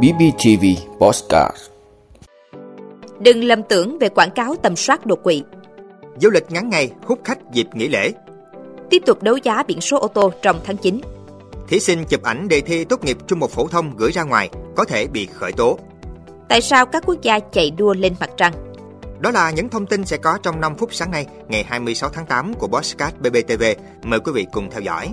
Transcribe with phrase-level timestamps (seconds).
[0.00, 0.64] BBTV
[0.98, 1.56] Postcard
[3.20, 5.42] Đừng lầm tưởng về quảng cáo tầm soát đột quỵ.
[6.20, 8.12] Du lịch ngắn ngày hút khách dịp nghỉ lễ.
[8.90, 11.00] Tiếp tục đấu giá biển số ô tô trong tháng 9.
[11.68, 14.50] Thí sinh chụp ảnh đề thi tốt nghiệp trung học phổ thông gửi ra ngoài
[14.76, 15.78] có thể bị khởi tố.
[16.48, 18.52] Tại sao các quốc gia chạy đua lên mặt trăng?
[19.20, 22.26] Đó là những thông tin sẽ có trong 5 phút sáng nay, ngày 26 tháng
[22.26, 23.62] 8 của Bosscat BBTV.
[24.02, 25.12] Mời quý vị cùng theo dõi.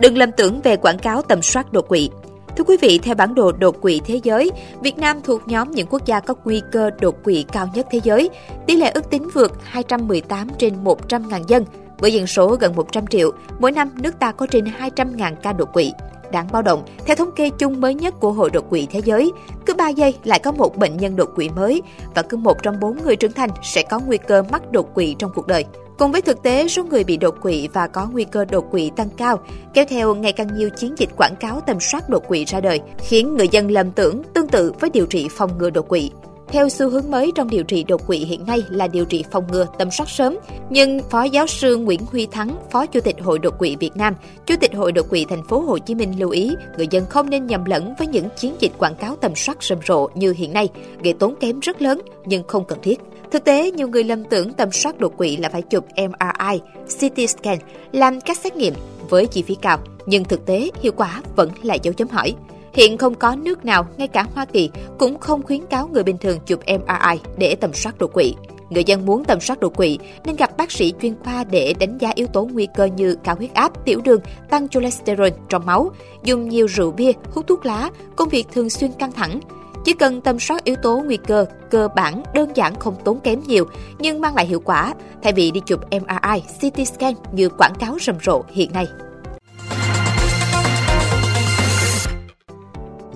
[0.00, 2.10] Đừng lầm tưởng về quảng cáo tầm soát đột quỵ.
[2.58, 4.50] Thưa quý vị, theo bản đồ đột quỵ thế giới,
[4.82, 8.00] Việt Nam thuộc nhóm những quốc gia có nguy cơ đột quỵ cao nhất thế
[8.04, 8.30] giới.
[8.66, 11.64] Tỷ lệ ước tính vượt 218 trên 100 ngàn dân.
[11.98, 15.52] Với dân số gần 100 triệu, mỗi năm nước ta có trên 200 ngàn ca
[15.52, 15.92] đột quỵ.
[16.32, 19.32] Đáng báo động, theo thống kê chung mới nhất của Hội đột quỵ thế giới,
[19.66, 21.82] cứ 3 giây lại có một bệnh nhân đột quỵ mới
[22.14, 25.16] và cứ một trong bốn người trưởng thành sẽ có nguy cơ mắc đột quỵ
[25.18, 25.64] trong cuộc đời.
[25.98, 28.90] Cùng với thực tế, số người bị đột quỵ và có nguy cơ đột quỵ
[28.96, 29.40] tăng cao,
[29.74, 32.80] kéo theo ngày càng nhiều chiến dịch quảng cáo tầm soát đột quỵ ra đời,
[32.98, 36.10] khiến người dân lầm tưởng tương tự với điều trị phòng ngừa đột quỵ.
[36.48, 39.44] Theo xu hướng mới trong điều trị đột quỵ hiện nay là điều trị phòng
[39.52, 40.36] ngừa tầm soát sớm,
[40.70, 44.14] nhưng Phó giáo sư Nguyễn Huy Thắng, Phó Chủ tịch Hội đột quỵ Việt Nam,
[44.46, 47.30] Chủ tịch Hội đột quỵ thành phố Hồ Chí Minh lưu ý người dân không
[47.30, 50.52] nên nhầm lẫn với những chiến dịch quảng cáo tầm soát rầm rộ như hiện
[50.52, 50.68] nay,
[51.02, 52.98] gây tốn kém rất lớn nhưng không cần thiết.
[53.30, 57.30] Thực tế, nhiều người lầm tưởng tầm soát đột quỵ là phải chụp MRI, CT
[57.30, 57.58] scan,
[57.92, 58.74] làm các xét nghiệm
[59.08, 62.34] với chi phí cao, nhưng thực tế hiệu quả vẫn là dấu chấm hỏi.
[62.72, 66.18] Hiện không có nước nào, ngay cả Hoa Kỳ, cũng không khuyến cáo người bình
[66.18, 68.34] thường chụp MRI để tầm soát đột quỵ.
[68.70, 71.98] Người dân muốn tầm soát đột quỵ nên gặp bác sĩ chuyên khoa để đánh
[71.98, 75.90] giá yếu tố nguy cơ như cao huyết áp, tiểu đường, tăng cholesterol trong máu,
[76.22, 79.40] dùng nhiều rượu bia, hút thuốc lá, công việc thường xuyên căng thẳng.
[79.88, 83.40] Chỉ cần tầm soát yếu tố nguy cơ cơ bản đơn giản không tốn kém
[83.46, 83.64] nhiều
[83.98, 87.96] nhưng mang lại hiệu quả thay vì đi chụp MRI, CT scan như quảng cáo
[88.00, 88.86] rầm rộ hiện nay.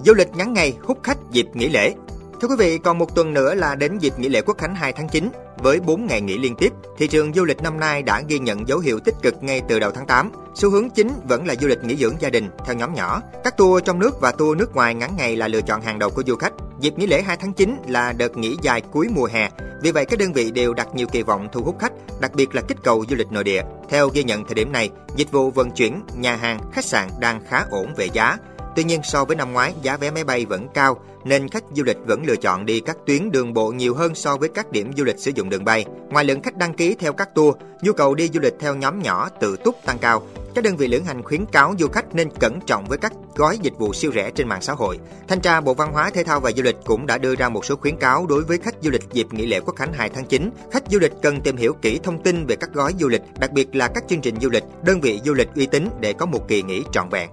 [0.05, 1.95] Du lịch ngắn ngày hút khách dịp nghỉ lễ.
[2.43, 4.93] Thưa quý vị, còn một tuần nữa là đến dịp nghỉ lễ Quốc khánh 2
[4.93, 5.29] tháng 9.
[5.59, 8.69] Với 4 ngày nghỉ liên tiếp, thị trường du lịch năm nay đã ghi nhận
[8.69, 10.31] dấu hiệu tích cực ngay từ đầu tháng 8.
[10.55, 13.23] Xu hướng chính vẫn là du lịch nghỉ dưỡng gia đình theo nhóm nhỏ.
[13.45, 16.11] Các tour trong nước và tour nước ngoài ngắn ngày là lựa chọn hàng đầu
[16.11, 16.53] của du khách.
[16.81, 19.51] Dịp nghỉ lễ 2 tháng 9 là đợt nghỉ dài cuối mùa hè.
[19.83, 22.55] Vì vậy các đơn vị đều đặt nhiều kỳ vọng thu hút khách, đặc biệt
[22.55, 23.63] là kích cầu du lịch nội địa.
[23.89, 27.41] Theo ghi nhận thời điểm này, dịch vụ vận chuyển, nhà hàng, khách sạn đang
[27.49, 28.37] khá ổn về giá,
[28.77, 31.85] Tuy nhiên so với năm ngoái, giá vé máy bay vẫn cao nên khách du
[31.85, 34.91] lịch vẫn lựa chọn đi các tuyến đường bộ nhiều hơn so với các điểm
[34.97, 35.85] du lịch sử dụng đường bay.
[36.09, 39.03] Ngoài lượng khách đăng ký theo các tour, nhu cầu đi du lịch theo nhóm
[39.03, 40.23] nhỏ tự túc tăng cao.
[40.55, 43.59] Các đơn vị lữ hành khuyến cáo du khách nên cẩn trọng với các gói
[43.63, 44.99] dịch vụ siêu rẻ trên mạng xã hội.
[45.29, 47.65] Thanh tra Bộ Văn hóa, Thể thao và Du lịch cũng đã đưa ra một
[47.65, 50.25] số khuyến cáo đối với khách du lịch dịp nghỉ lễ Quốc khánh 2 tháng
[50.25, 50.51] 9.
[50.71, 53.53] Khách du lịch cần tìm hiểu kỹ thông tin về các gói du lịch, đặc
[53.53, 56.27] biệt là các chương trình du lịch, đơn vị du lịch uy tín để có
[56.27, 57.31] một kỳ nghỉ trọn vẹn.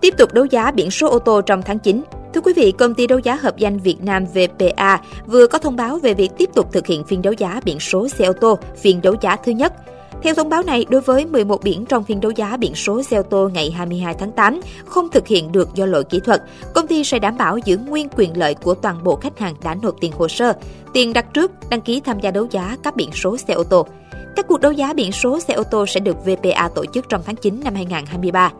[0.00, 2.02] Tiếp tục đấu giá biển số ô tô trong tháng 9.
[2.34, 5.76] Thưa quý vị, công ty đấu giá hợp danh Việt Nam VPA vừa có thông
[5.76, 8.58] báo về việc tiếp tục thực hiện phiên đấu giá biển số xe ô tô,
[8.76, 9.72] phiên đấu giá thứ nhất.
[10.22, 13.16] Theo thông báo này, đối với 11 biển trong phiên đấu giá biển số xe
[13.16, 16.42] ô tô ngày 22 tháng 8 không thực hiện được do lỗi kỹ thuật,
[16.74, 19.74] công ty sẽ đảm bảo giữ nguyên quyền lợi của toàn bộ khách hàng đã
[19.82, 20.52] nộp tiền hồ sơ,
[20.92, 23.86] tiền đặt trước, đăng ký tham gia đấu giá các biển số xe ô tô.
[24.36, 27.22] Các cuộc đấu giá biển số xe ô tô sẽ được VPA tổ chức trong
[27.26, 28.52] tháng 9 năm 2023.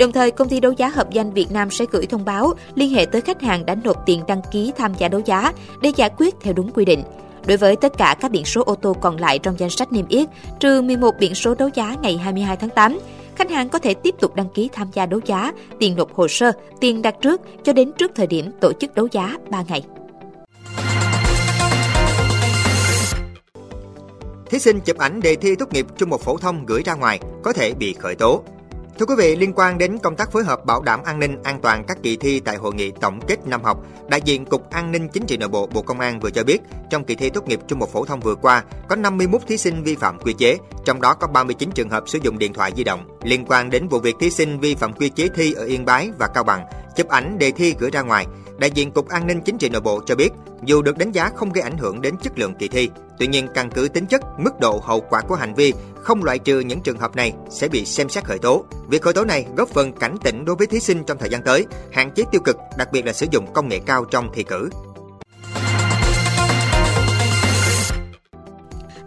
[0.00, 2.90] Đồng thời, công ty đấu giá hợp danh Việt Nam sẽ gửi thông báo liên
[2.90, 5.52] hệ tới khách hàng đã nộp tiền đăng ký tham gia đấu giá
[5.82, 7.02] để giải quyết theo đúng quy định.
[7.46, 10.08] Đối với tất cả các biển số ô tô còn lại trong danh sách niêm
[10.08, 10.28] yết,
[10.60, 12.98] trừ 11 biển số đấu giá ngày 22 tháng 8,
[13.34, 16.28] khách hàng có thể tiếp tục đăng ký tham gia đấu giá, tiền nộp hồ
[16.28, 19.84] sơ, tiền đặt trước cho đến trước thời điểm tổ chức đấu giá 3 ngày.
[24.50, 27.20] Thí sinh chụp ảnh đề thi tốt nghiệp trung học phổ thông gửi ra ngoài
[27.42, 28.42] có thể bị khởi tố.
[28.98, 31.60] Thưa quý vị, liên quan đến công tác phối hợp bảo đảm an ninh an
[31.60, 33.78] toàn các kỳ thi tại hội nghị tổng kết năm học,
[34.08, 36.58] đại diện Cục An ninh Chính trị Nội bộ Bộ Công an vừa cho biết,
[36.90, 39.82] trong kỳ thi tốt nghiệp trung học phổ thông vừa qua, có 51 thí sinh
[39.82, 42.84] vi phạm quy chế, trong đó có 39 trường hợp sử dụng điện thoại di
[42.84, 43.18] động.
[43.22, 46.10] Liên quan đến vụ việc thí sinh vi phạm quy chế thi ở Yên Bái
[46.18, 46.64] và Cao Bằng,
[47.00, 48.26] chụp ảnh đề thi gửi ra ngoài,
[48.58, 50.28] đại diện Cục An ninh Chính trị Nội bộ cho biết,
[50.64, 53.48] dù được đánh giá không gây ảnh hưởng đến chất lượng kỳ thi, tuy nhiên
[53.54, 56.80] căn cứ tính chất, mức độ hậu quả của hành vi, không loại trừ những
[56.80, 58.64] trường hợp này sẽ bị xem xét khởi tố.
[58.88, 61.42] Việc khởi tố này góp phần cảnh tỉnh đối với thí sinh trong thời gian
[61.42, 64.42] tới, hạn chế tiêu cực, đặc biệt là sử dụng công nghệ cao trong thi
[64.42, 64.70] cử.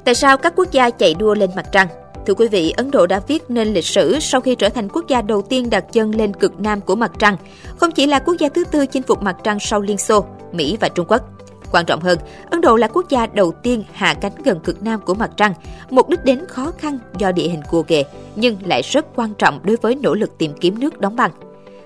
[0.05, 1.87] Tại sao các quốc gia chạy đua lên mặt trăng?
[2.27, 5.07] Thưa quý vị, Ấn Độ đã viết nên lịch sử sau khi trở thành quốc
[5.07, 7.37] gia đầu tiên đặt chân lên cực nam của mặt trăng,
[7.77, 10.77] không chỉ là quốc gia thứ tư chinh phục mặt trăng sau Liên Xô, Mỹ
[10.79, 11.21] và Trung Quốc.
[11.71, 14.99] Quan trọng hơn, Ấn Độ là quốc gia đầu tiên hạ cánh gần cực nam
[15.05, 15.53] của mặt trăng,
[15.89, 18.03] một đích đến khó khăn do địa hình cua ghề,
[18.35, 21.31] nhưng lại rất quan trọng đối với nỗ lực tìm kiếm nước đóng băng.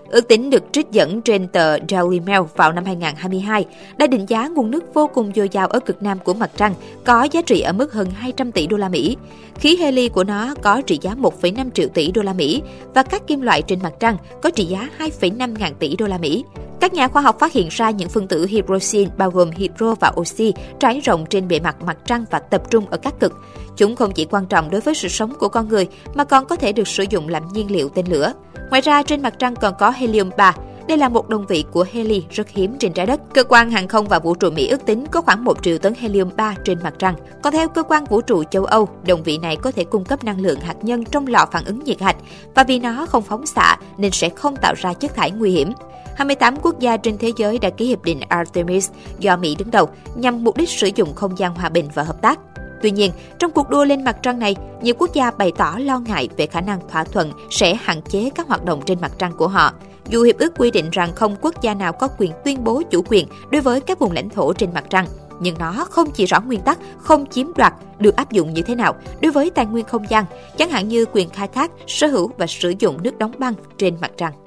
[0.09, 3.65] Ước tính được trích dẫn trên tờ Daily Mail vào năm 2022
[3.97, 6.73] đã định giá nguồn nước vô cùng dồi dào ở cực nam của mặt trăng
[7.03, 9.17] có giá trị ở mức hơn 200 tỷ đô la Mỹ.
[9.55, 12.61] Khí heli của nó có trị giá 1,5 triệu tỷ đô la Mỹ
[12.93, 16.17] và các kim loại trên mặt trăng có trị giá 2,5 ngàn tỷ đô la
[16.17, 16.43] Mỹ.
[16.79, 20.11] Các nhà khoa học phát hiện ra những phân tử hydroxin bao gồm hydro và
[20.19, 23.33] oxy trải rộng trên bề mặt mặt trăng và tập trung ở các cực.
[23.77, 26.55] Chúng không chỉ quan trọng đối với sự sống của con người mà còn có
[26.55, 28.33] thể được sử dụng làm nhiên liệu tên lửa.
[28.69, 30.55] Ngoài ra, trên mặt trăng còn có helium 3.
[30.87, 33.21] Đây là một đồng vị của heli rất hiếm trên trái đất.
[33.33, 35.93] Cơ quan hàng không và vũ trụ Mỹ ước tính có khoảng 1 triệu tấn
[35.93, 37.15] helium 3 trên mặt trăng.
[37.43, 40.23] Còn theo cơ quan vũ trụ châu Âu, đồng vị này có thể cung cấp
[40.23, 42.15] năng lượng hạt nhân trong lò phản ứng nhiệt hạch
[42.55, 45.71] và vì nó không phóng xạ nên sẽ không tạo ra chất thải nguy hiểm.
[46.15, 49.89] 28 quốc gia trên thế giới đã ký hiệp định Artemis do Mỹ đứng đầu
[50.15, 52.39] nhằm mục đích sử dụng không gian hòa bình và hợp tác.
[52.81, 55.99] Tuy nhiên, trong cuộc đua lên mặt trăng này, nhiều quốc gia bày tỏ lo
[55.99, 59.31] ngại về khả năng thỏa thuận sẽ hạn chế các hoạt động trên mặt trăng
[59.37, 59.73] của họ.
[60.09, 63.03] Dù hiệp ước quy định rằng không quốc gia nào có quyền tuyên bố chủ
[63.09, 65.05] quyền đối với các vùng lãnh thổ trên mặt trăng,
[65.39, 68.75] nhưng nó không chỉ rõ nguyên tắc không chiếm đoạt được áp dụng như thế
[68.75, 70.25] nào đối với tài nguyên không gian,
[70.57, 73.97] chẳng hạn như quyền khai thác, sở hữu và sử dụng nước đóng băng trên
[74.01, 74.46] mặt trăng.